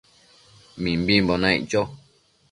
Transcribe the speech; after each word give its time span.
Mimbimbo 0.81 1.33
naic 1.43 1.61
cho 1.69 1.81